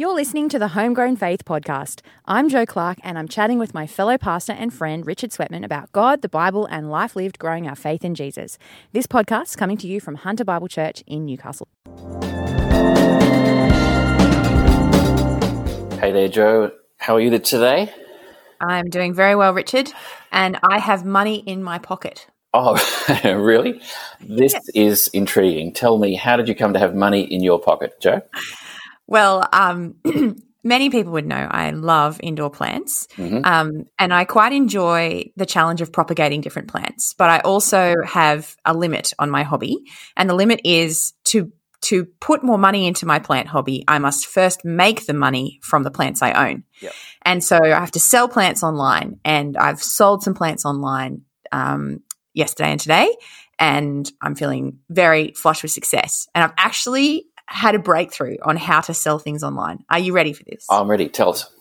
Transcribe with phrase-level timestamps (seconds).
[0.00, 2.00] You're listening to the Homegrown Faith Podcast.
[2.24, 5.92] I'm Joe Clark, and I'm chatting with my fellow pastor and friend Richard Sweatman about
[5.92, 8.56] God, the Bible, and life lived growing our faith in Jesus.
[8.92, 11.68] This podcast is coming to you from Hunter Bible Church in Newcastle.
[16.00, 16.72] Hey there, Joe.
[16.96, 17.92] How are you today?
[18.58, 19.92] I'm doing very well, Richard,
[20.32, 22.26] and I have money in my pocket.
[22.54, 22.82] Oh,
[23.24, 23.82] really?
[24.18, 24.68] This yes.
[24.74, 25.74] is intriguing.
[25.74, 28.22] Tell me, how did you come to have money in your pocket, Joe?
[29.10, 29.96] Well, um,
[30.64, 33.44] many people would know I love indoor plants, mm-hmm.
[33.44, 37.14] um, and I quite enjoy the challenge of propagating different plants.
[37.18, 39.78] But I also have a limit on my hobby,
[40.16, 44.26] and the limit is to to put more money into my plant hobby, I must
[44.26, 46.64] first make the money from the plants I own.
[46.80, 46.92] Yep.
[47.22, 52.02] And so I have to sell plants online, and I've sold some plants online um,
[52.34, 53.16] yesterday and today,
[53.58, 56.28] and I'm feeling very flush with success.
[56.34, 59.84] And I've actually had a breakthrough on how to sell things online.
[59.90, 60.64] Are you ready for this?
[60.70, 61.08] I'm ready.
[61.08, 61.52] Tell us.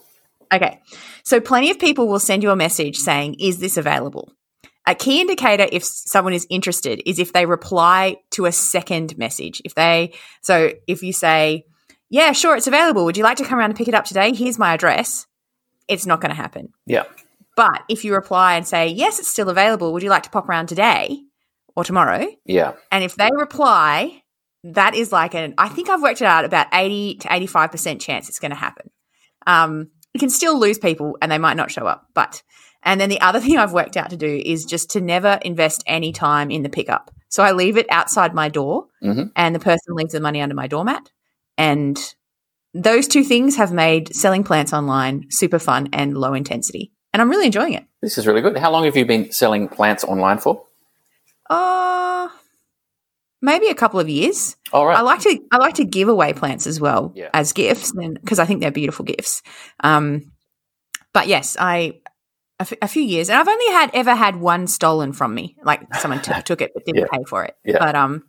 [0.54, 0.80] Okay.
[1.24, 4.32] So, plenty of people will send you a message saying, Is this available?
[4.86, 9.62] A key indicator if someone is interested is if they reply to a second message.
[9.66, 11.66] If they, so if you say,
[12.10, 13.06] Yeah, sure, it's available.
[13.06, 14.34] Would you like to come around and pick it up today?
[14.34, 15.26] Here's my address.
[15.88, 16.70] It's not going to happen.
[16.86, 17.04] Yeah.
[17.56, 19.92] But if you reply and say, Yes, it's still available.
[19.94, 21.20] Would you like to pop around today
[21.76, 22.28] or tomorrow?
[22.46, 22.74] Yeah.
[22.92, 24.22] And if they reply
[24.64, 28.30] that is like an I think I've worked it out about 80 to 85% chance
[28.30, 28.90] it's going to happen.
[29.48, 32.44] Um, you can still lose people and they might not show up, but
[32.84, 35.84] and then the other thing I've worked out to do is just to never invest
[35.86, 37.12] any time in the pickup.
[37.30, 39.28] So I leave it outside my door mm-hmm.
[39.36, 41.12] and the person leaves the money under my doormat.
[41.58, 41.98] And
[42.74, 46.92] those two things have made selling plants online super fun and low intensity.
[47.14, 47.86] And I'm really enjoying it.
[48.02, 48.58] This is really good.
[48.58, 50.66] How long have you been selling plants online for?
[51.50, 51.89] Uh,
[53.42, 54.56] maybe a couple of years.
[54.74, 54.98] All right.
[54.98, 57.30] I like to I like to give away plants as well yeah.
[57.34, 59.42] as gifts, because I think they're beautiful gifts.
[59.82, 60.32] Um,
[61.14, 62.00] but yes, I
[62.60, 65.56] a, f- a few years, and I've only had ever had one stolen from me.
[65.64, 67.18] Like someone t- took it but didn't yeah.
[67.18, 67.56] pay for it.
[67.64, 67.80] Yeah.
[67.80, 68.24] But um,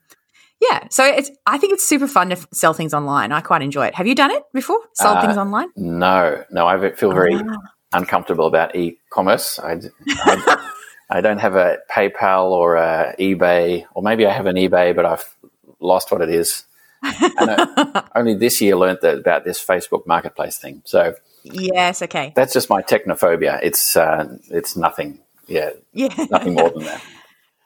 [0.60, 0.86] yeah.
[0.90, 3.32] So it's I think it's super fun to f- sell things online.
[3.32, 3.94] I quite enjoy it.
[3.94, 4.80] Have you done it before?
[4.94, 5.68] Sold uh, things online?
[5.76, 6.66] No, no.
[6.66, 7.56] I feel very oh.
[7.92, 9.58] uncomfortable about e-commerce.
[9.58, 10.72] I, I
[11.10, 15.04] I don't have a PayPal or a eBay, or maybe I have an eBay, but
[15.04, 15.37] I've
[15.81, 16.65] lost what it is.
[17.03, 20.82] and I only this year learned that, about this Facebook Marketplace thing.
[20.84, 23.59] So yes, okay, that's just my technophobia.
[23.62, 25.19] It's uh, it's nothing.
[25.48, 27.03] Yeah, yeah, nothing more than that.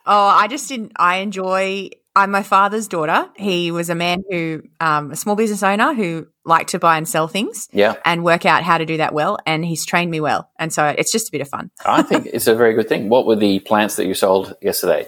[0.07, 0.91] Oh, I just didn't.
[0.97, 3.29] I enjoy I'm my father's daughter.
[3.35, 7.07] He was a man who, um, a small business owner who liked to buy and
[7.07, 7.95] sell things yeah.
[8.05, 9.37] and work out how to do that well.
[9.45, 10.49] And he's trained me well.
[10.57, 11.71] And so it's just a bit of fun.
[11.85, 13.09] I think it's a very good thing.
[13.09, 15.07] What were the plants that you sold yesterday?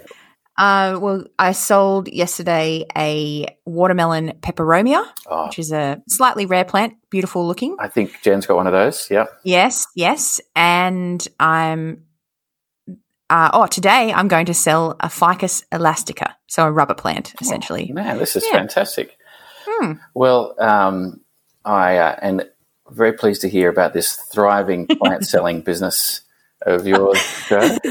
[0.58, 5.46] Uh, well, I sold yesterday a watermelon peperomia, oh.
[5.46, 7.76] which is a slightly rare plant, beautiful looking.
[7.78, 9.08] I think Jen's got one of those.
[9.08, 9.26] Yeah.
[9.44, 10.40] Yes, yes.
[10.56, 12.02] And I'm
[13.30, 17.38] uh, oh, today I'm going to sell a Ficus elastica, so a rubber plant, oh,
[17.40, 17.88] essentially.
[17.90, 18.58] Oh, man, this is yeah.
[18.58, 19.16] fantastic.
[19.66, 19.92] Hmm.
[20.14, 21.20] Well, um,
[21.64, 22.40] I uh, am
[22.90, 26.22] very pleased to hear about this thriving plant selling business
[26.62, 27.18] of yours,
[27.48, 27.76] Joe.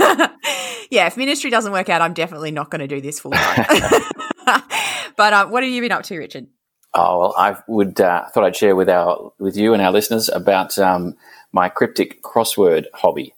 [0.90, 3.66] yeah, if ministry doesn't work out, I'm definitely not going to do this full time.
[5.18, 6.48] but uh, what have you been up to, Richard?
[6.94, 10.30] Oh well, I would uh, thought I'd share with our with you and our listeners
[10.30, 11.16] about um,
[11.52, 13.34] my cryptic crossword hobby.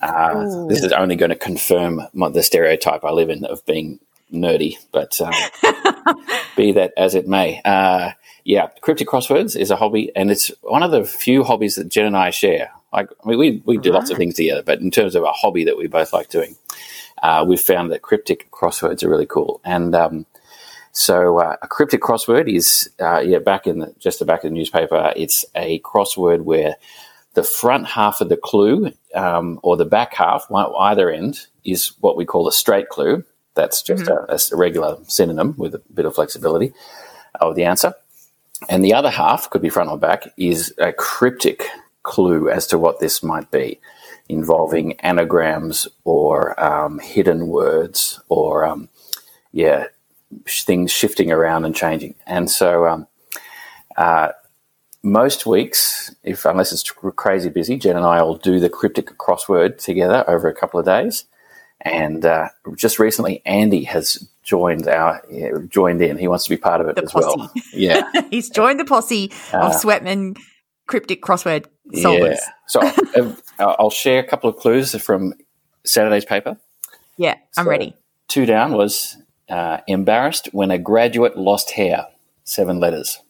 [0.00, 4.00] Uh, this is only going to confirm my, the stereotype I live in of being
[4.32, 5.34] nerdy, but um,
[6.56, 7.60] be that as it may.
[7.64, 8.12] Uh,
[8.44, 12.06] yeah, cryptic crosswords is a hobby, and it's one of the few hobbies that Jen
[12.06, 12.70] and I share.
[12.92, 13.98] Like, I mean, we, we do right.
[13.98, 16.56] lots of things together, but in terms of a hobby that we both like doing,
[17.22, 19.60] uh, we've found that cryptic crosswords are really cool.
[19.64, 20.26] And um,
[20.92, 24.50] so, uh, a cryptic crossword is, uh, yeah, back in the, just the back of
[24.50, 26.76] the newspaper, it's a crossword where
[27.40, 32.14] the front half of the clue um, or the back half, either end, is what
[32.14, 33.24] we call a straight clue.
[33.54, 34.30] That's just mm-hmm.
[34.30, 36.74] a, a, regular synonym with a bit of flexibility
[37.40, 37.94] of the answer.
[38.68, 41.64] And the other half, could be front or back, is a cryptic
[42.02, 43.80] clue as to what this might be,
[44.28, 48.90] involving anagrams or um, hidden words or, um,
[49.52, 49.86] yeah,
[50.46, 52.16] things shifting around and changing.
[52.26, 53.06] And so um,
[53.96, 54.32] uh,
[55.02, 59.78] most weeks, if unless it's crazy busy, Jen and I will do the cryptic crossword
[59.78, 61.24] together over a couple of days.
[61.82, 66.18] And uh, just recently, Andy has joined our yeah, joined in.
[66.18, 67.26] He wants to be part of it the as posse.
[67.38, 67.52] well.
[67.72, 70.36] Yeah, he's joined the posse of uh, Sweatman
[70.86, 72.36] cryptic crossword solvers.
[72.36, 72.92] Yeah.
[73.06, 75.32] So I'll share a couple of clues from
[75.84, 76.58] Saturday's paper.
[77.16, 77.94] Yeah, I'm so ready.
[78.28, 79.16] Two down was
[79.48, 82.06] uh, embarrassed when a graduate lost hair.
[82.44, 83.20] Seven letters.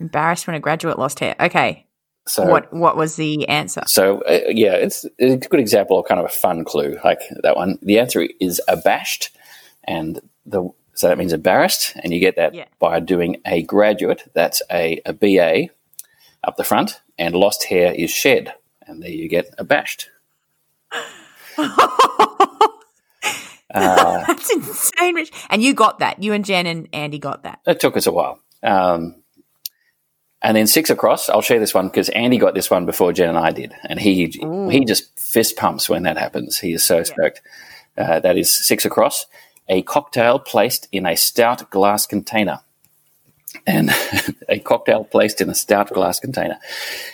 [0.00, 1.36] Embarrassed when a graduate lost hair.
[1.38, 1.86] Okay.
[2.26, 3.82] So what what was the answer?
[3.86, 7.20] So uh, yeah, it's, it's a good example of kind of a fun clue like
[7.42, 7.78] that one.
[7.82, 9.30] The answer is abashed,
[9.84, 12.66] and the so that means embarrassed, and you get that Yeah.
[12.78, 14.30] by doing a graduate.
[14.34, 15.70] That's a, a BA
[16.44, 18.54] up the front, and lost hair is shed,
[18.86, 20.08] and there you get abashed.
[23.72, 25.30] Uh, That's insane, Rich.
[25.48, 26.20] And you got that.
[26.20, 27.60] You and Jen and Andy got that.
[27.66, 28.40] It took us a while.
[28.64, 29.19] Um,
[30.42, 33.28] and then six across, I'll share this one because Andy got this one before Jen
[33.28, 34.26] and I did, and he
[34.70, 36.58] he just fist pumps when that happens.
[36.58, 37.42] He is so stoked.
[37.96, 39.26] Uh, that is six across.
[39.68, 42.60] A cocktail placed in a stout glass container,
[43.66, 43.90] and
[44.48, 46.58] a cocktail placed in a stout glass container,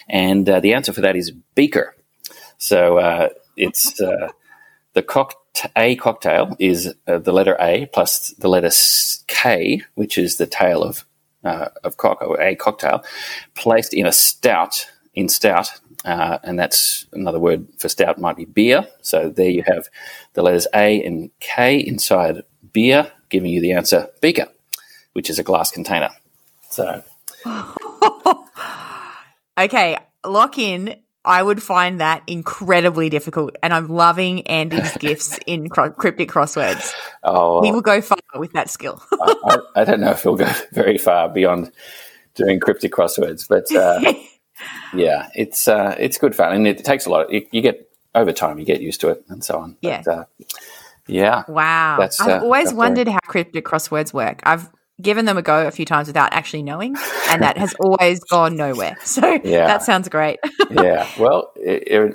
[0.09, 1.97] and uh, the answer for that is beaker.
[2.59, 4.29] So uh, it's uh,
[4.93, 5.35] the cock
[5.75, 8.71] a cocktail is uh, the letter A plus the letter
[9.27, 11.05] K, which is the tail of
[11.45, 13.05] uh, of cock or a cocktail,
[13.55, 18.45] placed in a stout in stout, uh, and that's another word for stout might be
[18.45, 18.87] beer.
[19.01, 19.89] So there you have
[20.35, 22.43] the letters A and K inside
[22.73, 24.49] beer, giving you the answer beaker,
[25.15, 26.11] which is a glass container.
[26.71, 27.03] So
[29.59, 29.97] Okay,
[30.27, 30.97] lock in.
[31.27, 36.95] I would find that incredibly difficult, and I'm loving Andy's gifts in cro- cryptic crosswords.
[37.23, 39.03] oh, He will go far with that skill.
[39.13, 41.73] I, I, I don't know if he'll go very far beyond
[42.35, 44.15] doing cryptic crosswords, but uh,
[44.95, 47.27] yeah, it's uh, it's good fun, and it takes a lot.
[47.27, 49.77] Of, you, you get over time, you get used to it, and so on.
[49.83, 50.03] Yeah.
[50.05, 50.25] But, uh,
[51.09, 51.45] yeah.
[51.49, 52.01] Wow.
[52.01, 54.41] I've uh, always wondered how cryptic crosswords work.
[54.45, 54.69] I've
[55.01, 56.97] given them a go a few times without actually knowing,
[57.29, 58.97] and that has always gone nowhere.
[59.05, 59.67] So Yeah.
[59.67, 60.39] that sounds great.
[60.71, 61.07] yeah.
[61.19, 61.53] Well,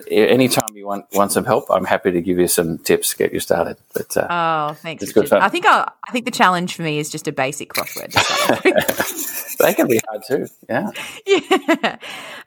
[0.10, 3.34] anytime you want want some help, I'm happy to give you some tips, to get
[3.34, 3.78] you started.
[3.94, 5.04] But uh, Oh, thanks.
[5.04, 5.42] It's good fun.
[5.42, 8.12] I think I, I think the challenge for me is just a basic crossword.
[8.12, 9.58] to start with.
[9.60, 10.48] they can be hard too.
[10.70, 10.92] Yeah.
[11.26, 11.98] yeah.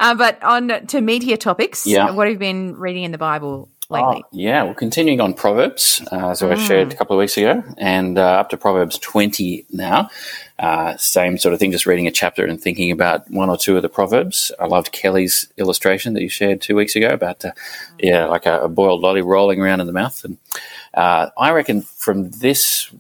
[0.01, 1.87] Uh, but on to media topics.
[1.87, 2.11] Yeah.
[2.11, 4.23] What have you been reading in the Bible lately?
[4.25, 7.63] Oh, yeah, well, continuing on Proverbs, uh, as I shared a couple of weeks ago,
[7.79, 10.11] and uh, up to Proverbs 20 now.
[10.59, 13.77] Uh, same sort of thing, just reading a chapter and thinking about one or two
[13.77, 14.53] of the Proverbs.
[14.61, 17.53] I loved Kelly's illustration that you shared two weeks ago about, uh,
[17.99, 20.25] yeah, like a, a boiled lolly rolling around in the mouth.
[20.25, 20.39] And
[20.95, 22.91] uh, I reckon from this,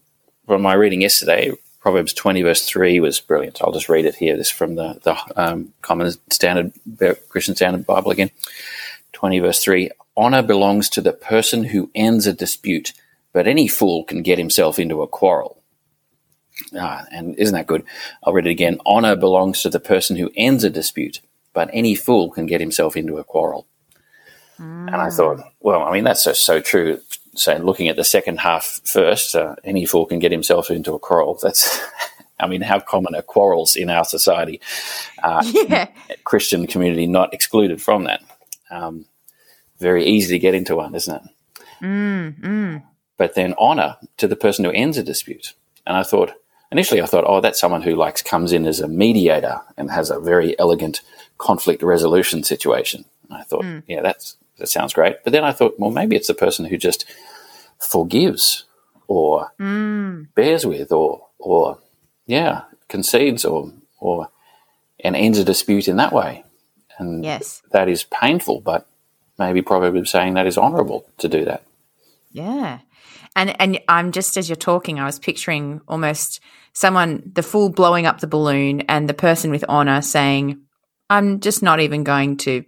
[0.46, 3.60] from my reading yesterday, Proverbs 20, verse 3 was brilliant.
[3.60, 4.36] I'll just read it here.
[4.36, 6.72] This is from the, the um, Common Standard,
[7.28, 8.30] Christian Standard Bible again.
[9.12, 12.92] 20 verse 3 honor belongs to the person who ends a dispute
[13.32, 15.60] but any fool can get himself into a quarrel.
[16.78, 17.82] Ah, and isn't that good?
[18.22, 18.78] I'll read it again.
[18.86, 21.20] Honor belongs to the person who ends a dispute
[21.54, 23.66] but any fool can get himself into a quarrel.
[24.58, 27.00] And i thought well i mean that's just so true.
[27.34, 30.98] So looking at the second half first uh, any fool can get himself into a
[30.98, 31.38] quarrel.
[31.42, 31.80] That's
[32.40, 34.60] i mean how common are quarrels in our society?
[35.22, 35.88] Yeah.
[36.24, 38.22] christian community not excluded from that.
[38.70, 39.06] Um,
[39.78, 41.22] very easy to get into one, isn't it?
[41.82, 42.82] Mm, mm,
[43.16, 45.54] But then honor to the person who ends a dispute.
[45.86, 46.32] And I thought,
[46.72, 50.10] initially, I thought, oh, that's someone who likes comes in as a mediator and has
[50.10, 51.02] a very elegant
[51.38, 53.04] conflict resolution situation.
[53.28, 53.82] And I thought, mm.
[53.86, 55.16] yeah, that's that sounds great.
[55.24, 57.04] But then I thought, well, maybe it's the person who just
[57.78, 58.64] forgives
[59.08, 60.28] or mm.
[60.34, 61.78] bears with or or
[62.26, 64.28] yeah concedes or or
[65.00, 66.44] and ends a dispute in that way.
[66.98, 67.62] And Yes.
[67.72, 68.86] that is painful, but
[69.38, 71.62] maybe is saying that is honourable to do that.
[72.32, 72.80] Yeah.
[73.36, 76.40] And and I'm just as you're talking, I was picturing almost
[76.72, 80.60] someone the fool blowing up the balloon and the person with honor saying,
[81.10, 82.64] I'm just not even going to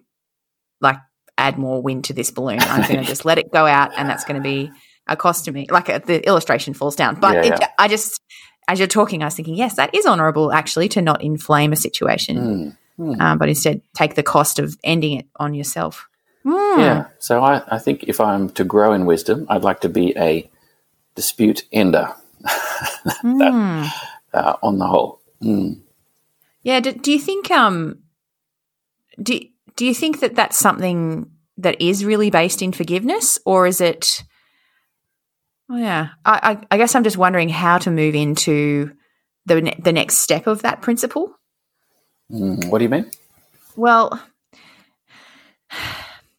[0.80, 0.98] like
[1.38, 2.60] add more wind to this balloon.
[2.60, 4.70] I'm going to just let it go out and that's going to be
[5.06, 5.66] a cost to me.
[5.70, 7.20] Like uh, the illustration falls down.
[7.20, 7.68] But Yeah, it, yeah.
[7.78, 8.20] I just
[8.68, 11.76] as you're talking, I was thinking, yes, that is honorable actually to not inflame a
[11.76, 13.20] situation, Hmm.
[13.20, 16.08] um, but instead take the cost of ending it on yourself.
[16.46, 16.80] Hmm.
[16.80, 17.06] Yeah.
[17.18, 20.48] So I, I think if I'm to grow in wisdom, I'd like to be a
[21.16, 23.92] dispute ender that,
[24.32, 25.20] uh, on the whole.
[25.42, 25.80] Mm.
[26.62, 26.78] Yeah.
[26.78, 27.98] Do, do you think um
[29.20, 29.40] do
[29.74, 34.22] do you think that that's something that is really based in forgiveness, or is it?
[35.68, 38.92] Oh yeah, I, I, I guess I'm just wondering how to move into
[39.46, 41.34] the ne- the next step of that principle.
[42.30, 42.68] Mm.
[42.68, 43.10] What do you mean?
[43.74, 44.20] Well,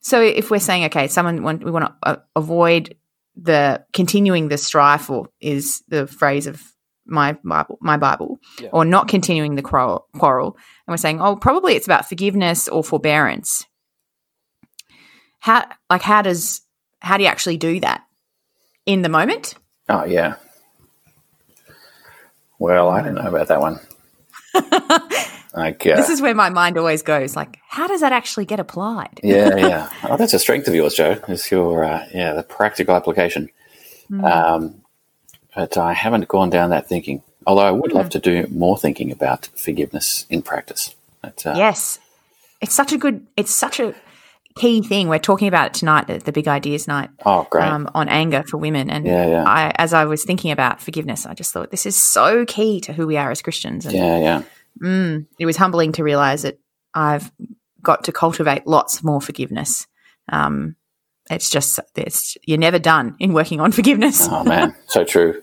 [0.08, 2.96] so if we're saying okay, someone want, we want to uh, avoid
[3.36, 6.64] the continuing the strife, or is the phrase of
[7.06, 8.70] my Bible, my Bible, Yeah.
[8.72, 10.56] or not continuing the quarrel, quarrel,
[10.88, 13.66] and we're saying, oh, probably it's about forgiveness or forbearance.
[15.40, 16.62] How, like, how does
[17.02, 18.02] how do you actually do that
[18.86, 19.56] in the moment?
[19.90, 20.36] Oh, yeah.
[22.60, 23.80] Well, I don't know about that one.
[25.56, 27.36] Like, uh, this is where my mind always goes.
[27.36, 29.20] Like, how does that actually get applied?
[29.24, 29.90] yeah, yeah.
[30.04, 31.20] Oh, that's a strength of yours, Joe.
[31.28, 33.50] Is your uh, yeah the practical application.
[34.10, 34.24] Hmm.
[34.26, 34.82] Um,
[35.56, 37.22] but I haven't gone down that thinking.
[37.46, 37.98] Although I would Hmm.
[37.98, 40.96] love to do more thinking about forgiveness in practice.
[41.22, 41.98] But, uh, Yes,
[42.62, 43.26] it's such a good.
[43.38, 43.96] It's such a
[44.56, 45.08] key thing.
[45.08, 47.10] We're talking about it tonight, the, the big ideas night.
[47.26, 47.64] Oh, great.
[47.64, 49.44] Um, on anger for women, and Yeah, yeah.
[49.48, 52.94] I, as I was thinking about forgiveness, I just thought this is so key to
[52.94, 54.42] who we are as Christians, and yeah, yeah.
[54.82, 56.60] Mm, it was humbling to realize that
[56.94, 57.32] I've
[57.82, 59.88] got to cultivate lots more forgiveness.
[60.30, 60.76] Um,
[61.30, 64.28] it's just it's you're never done in working on forgiveness.
[64.30, 65.42] Oh man, so true.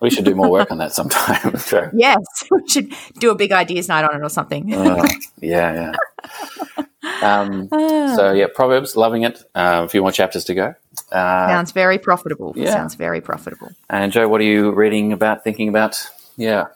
[0.00, 1.54] We should do more work on that sometime.
[1.68, 1.90] Joe.
[1.94, 2.18] Yes,
[2.50, 4.74] we should do a big ideas night on it or something.
[4.74, 5.02] Oh,
[5.40, 5.92] yeah,
[6.76, 6.84] yeah.
[7.22, 9.38] Um, so yeah, Proverbs, loving it.
[9.54, 10.74] Uh, a few more chapters to go.
[11.10, 12.52] Uh, sounds very profitable.
[12.56, 12.72] yeah.
[12.72, 13.70] Sounds very profitable.
[13.88, 15.96] and Joe, what are you reading about, thinking about?
[16.36, 16.66] Yeah.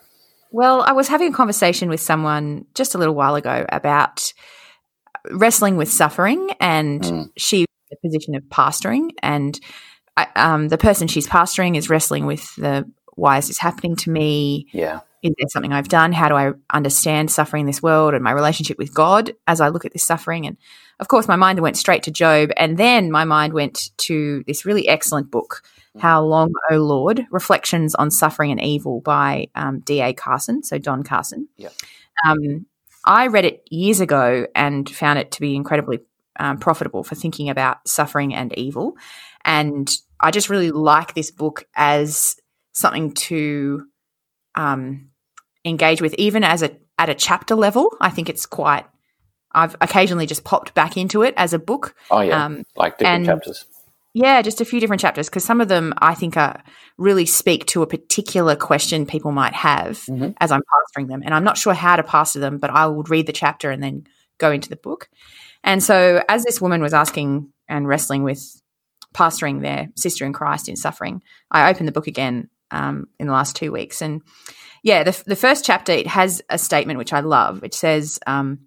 [0.50, 4.32] Well, I was having a conversation with someone just a little while ago about
[5.30, 7.30] wrestling with suffering, and Mm.
[7.36, 9.58] she in the position of pastoring, and
[10.16, 14.10] I, um, the person she's pastoring is wrestling with the why is this happening to
[14.10, 14.66] me?
[14.72, 15.00] Yeah.
[15.22, 16.12] Is there something I've done?
[16.12, 19.68] How do I understand suffering in this world and my relationship with God as I
[19.68, 20.46] look at this suffering?
[20.46, 20.56] And
[21.00, 24.64] of course, my mind went straight to Job, and then my mind went to this
[24.64, 25.62] really excellent book,
[25.98, 27.26] How Long, O Lord?
[27.30, 30.12] Reflections on Suffering and Evil by um, D.A.
[30.12, 31.48] Carson, so Don Carson.
[31.56, 31.72] Yep.
[32.26, 32.66] Um,
[33.04, 36.00] I read it years ago and found it to be incredibly
[36.38, 38.96] um, profitable for thinking about suffering and evil.
[39.44, 42.36] And I just really like this book as
[42.72, 43.86] something to
[44.54, 45.10] um,
[45.64, 47.96] engage with, even as a at a chapter level.
[48.00, 48.84] I think it's quite.
[49.52, 51.96] I've occasionally just popped back into it as a book.
[52.10, 52.44] Oh yeah.
[52.44, 53.66] Um, like different and- chapters.
[54.12, 56.62] Yeah, just a few different chapters because some of them I think are
[56.98, 60.34] really speak to a particular question people might have Mhm.
[60.40, 63.08] as I'm pastoring them, and I'm not sure how to pastor them, but I would
[63.08, 64.06] read the chapter and then
[64.38, 65.08] go into the book.
[65.62, 68.60] And so, as this woman was asking and wrestling with
[69.14, 73.32] pastoring their sister in Christ in suffering, I opened the book again um, in the
[73.32, 74.22] last two weeks, and
[74.82, 78.18] yeah, the, the first chapter it has a statement which I love, which says.
[78.26, 78.66] Um,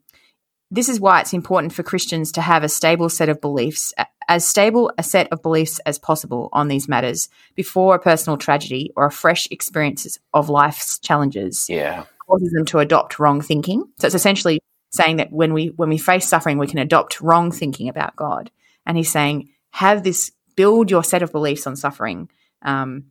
[0.72, 3.94] this is why it's important for Christians to have a stable set of beliefs,
[4.28, 8.92] as stable a set of beliefs as possible on these matters before a personal tragedy
[8.96, 12.06] or a fresh experiences of life's challenges Yeah.
[12.28, 13.84] causes them to adopt wrong thinking.
[14.00, 14.60] So it's essentially
[14.92, 18.52] saying that when we when we face suffering, we can adopt wrong thinking about God.
[18.86, 22.30] And he's saying, have this build your set of beliefs on suffering
[22.62, 23.06] um,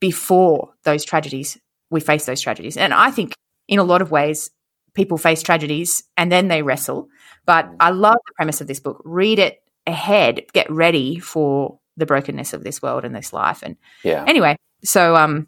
[0.00, 1.58] before those tragedies
[1.92, 2.76] we face those tragedies.
[2.76, 3.34] And I think
[3.68, 4.50] in a lot of ways,
[4.94, 7.08] people face tragedies and then they wrestle.
[7.46, 9.00] But I love the premise of this book.
[9.04, 13.62] Read it ahead, get ready for the brokenness of this world and this life.
[13.62, 14.24] And Yeah.
[14.26, 15.46] anyway, so um,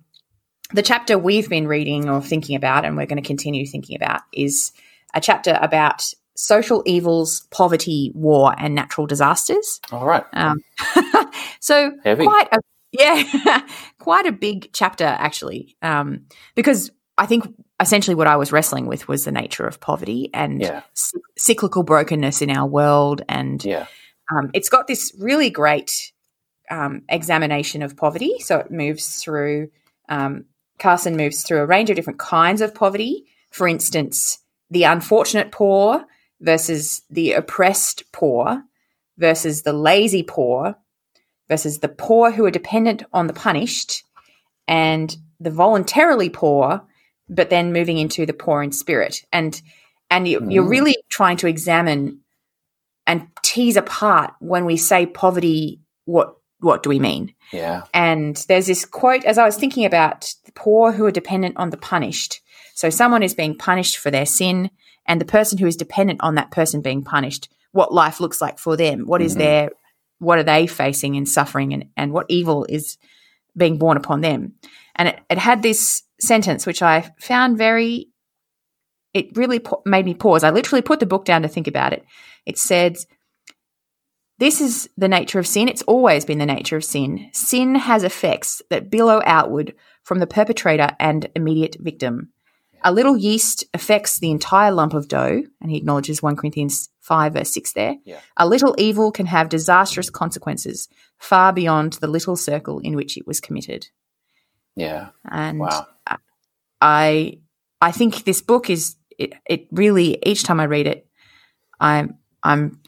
[0.72, 4.20] the chapter we've been reading or thinking about, and we're going to continue thinking about,
[4.32, 4.72] is
[5.14, 6.02] a chapter about
[6.36, 9.80] social evils, poverty, war, and natural disasters.
[9.92, 10.24] All right.
[10.32, 10.58] Um,
[11.60, 12.24] so Heavy.
[12.24, 12.58] quite a
[12.92, 13.66] yeah,
[13.98, 17.44] quite a big chapter actually, um, because I think
[17.80, 20.82] essentially what I was wrestling with was the nature of poverty and Yeah.
[20.94, 23.86] cy- cyclical brokenness in our world, and Yeah.
[24.30, 26.12] Um, it's got this really great
[26.70, 28.38] um, examination of poverty.
[28.40, 29.68] So it moves through.
[30.08, 30.46] Um,
[30.78, 33.24] Carson moves through a range of different kinds of poverty.
[33.50, 34.38] For instance,
[34.70, 36.04] the unfortunate poor
[36.40, 38.62] versus the oppressed poor
[39.18, 40.74] versus the lazy poor
[41.48, 44.02] versus the poor who are dependent on the punished
[44.66, 46.82] and the voluntarily poor
[47.28, 49.62] but then moving into the poor in spirit and
[50.10, 50.70] and you, you're Mm.
[50.70, 52.20] really trying to examine
[53.06, 57.82] and tease apart when we say poverty what what do we mean Yeah.
[57.92, 61.70] and there's this quote as I was thinking about the poor who are dependent on
[61.70, 62.40] the punished.
[62.74, 64.70] So someone is being punished for their sin,
[65.06, 68.58] and the person who is dependent on that person being punished, what life looks like
[68.58, 69.38] for them, what is Mhm.
[69.38, 69.70] their,
[70.18, 72.96] what are they facing in suffering, and, and what evil is
[73.56, 74.54] being borne upon them.
[74.96, 78.08] And it, it had this sentence which I found very,
[79.14, 80.44] it really pa- made me pause.
[80.44, 82.04] I literally put the book down to think about it.
[82.44, 82.96] It said,
[84.38, 85.68] this is the nature of sin.
[85.68, 87.30] It's always been the nature of sin.
[87.32, 92.30] Sin has effects that billow outward from the perpetrator and immediate victim.
[92.82, 97.32] A little yeast affects the entire lump of dough, and he acknowledges 1 Corinthians 5,
[97.32, 97.96] verse 6 there.
[98.04, 98.20] Yeah.
[98.36, 103.26] A little evil can have disastrous consequences far beyond the little circle in which it
[103.26, 103.88] was committed.
[104.76, 105.10] Yeah.
[105.30, 105.86] And Wow.
[106.80, 107.38] I
[107.80, 111.06] I think this book is it, it really each time I read it,
[111.80, 112.80] I'm I'm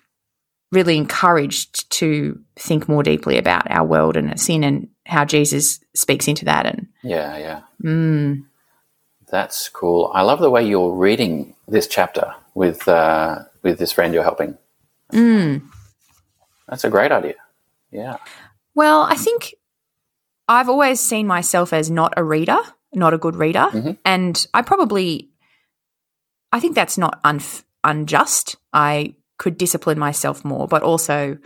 [0.72, 6.26] really encouraged to think more deeply about our world and sin and how Jesus speaks
[6.28, 7.36] into that and Yeah.
[7.38, 7.60] Yeah.
[7.82, 8.44] mm,
[9.30, 10.10] That's cool.
[10.14, 14.56] I love the way you're reading this chapter with uh, with this friend you're helping.
[15.12, 15.62] Mm.
[16.68, 17.34] That's a great idea.
[17.92, 18.16] Yeah.
[18.74, 19.54] Well, I think
[20.48, 22.58] I've always seen myself as not a reader,
[22.92, 23.92] not a good reader, Mm-hmm.
[24.04, 25.30] and I probably,
[26.52, 28.56] I think that's not unf- unjust.
[28.72, 31.38] I could discipline myself more, but also,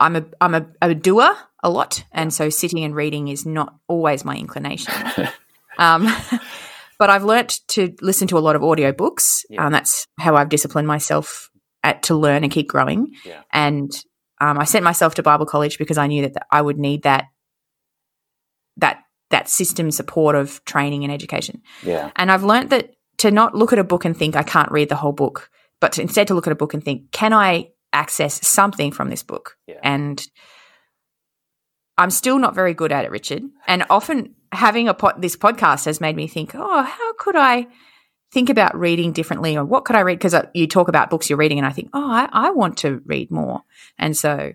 [0.00, 3.74] I'm a I'm a, a doer a lot, and so sitting and reading is not
[3.88, 4.94] always my inclination.
[5.78, 6.08] um,
[6.98, 9.44] but I've learnt to listen to a lot of audiobooks.
[9.48, 9.66] Yeah.
[9.66, 11.50] Um, that's how I've disciplined myself
[11.82, 13.12] at to learn and keep growing.
[13.24, 13.42] Yeah.
[13.52, 13.92] And
[14.40, 17.02] um, I sent myself to Bible college because I knew that th- I would need
[17.02, 17.26] that
[18.78, 21.62] that that system support of training and education.
[21.82, 22.10] Yeah.
[22.16, 24.88] And I've learnt that to not look at a book and think I can't read
[24.88, 27.70] the whole book, but to instead to look at a book and think, can I
[27.92, 29.56] access something from this book?
[29.66, 29.78] Yeah.
[29.82, 30.26] And
[31.96, 33.42] I'm still not very good at it, Richard.
[33.66, 37.68] And often having a pot this podcast has made me think, oh, how could I
[38.32, 40.18] think about reading differently, or what could I read?
[40.18, 43.00] Because you talk about books you're reading, and I think, oh, I, I want to
[43.06, 43.62] read more.
[43.96, 44.52] And so,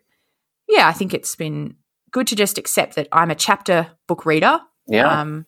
[0.67, 1.75] yeah, I think it's been
[2.11, 4.59] good to just accept that I'm a chapter book reader.
[4.87, 5.21] Yeah.
[5.21, 5.45] Um,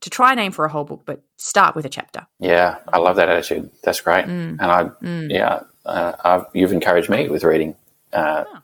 [0.00, 2.26] to try and aim for a whole book, but start with a chapter.
[2.38, 2.76] yeah.
[2.92, 3.70] I love that attitude.
[3.84, 4.24] That's great.
[4.26, 4.58] Mm.
[4.60, 5.30] And I, Mm.
[5.30, 7.74] yeah, uh, I've, you've encouraged me with reading.
[8.12, 8.58] Uh, Oh.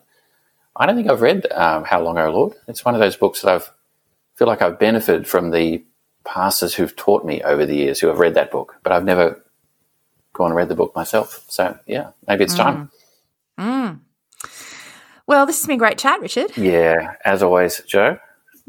[0.74, 2.54] I don't think I've read um, How Long, O Lord.
[2.66, 3.70] It's one of those books that I've
[4.36, 5.84] feel like I've benefited from the
[6.24, 9.38] pastors who've taught me over the years who have read that book, but I've never
[10.32, 11.44] gone and read the book myself.
[11.48, 12.90] So yeah, maybe it's time.
[13.60, 14.00] Mm.
[15.26, 16.56] Well, this has been a great chat, Richard.
[16.56, 18.18] Yeah, as always, Joe.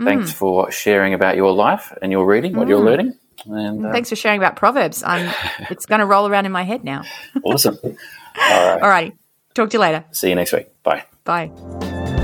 [0.03, 0.36] Thanks Mm.
[0.36, 2.86] for sharing about your life and your reading, what you're Mm.
[2.86, 3.13] learning.
[3.45, 5.03] And uh, Thanks for sharing about Proverbs.
[5.03, 5.33] I'm,
[5.69, 7.03] it's going to roll around in my head now.
[7.43, 7.77] awesome.
[7.83, 7.91] All
[8.35, 8.81] right.
[8.81, 9.13] All righty.
[9.53, 10.05] Talk to you later.
[10.11, 10.67] See you next week.
[10.83, 11.03] Bye.
[11.23, 12.19] Bye.